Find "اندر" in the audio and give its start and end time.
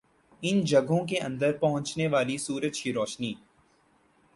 1.19-1.57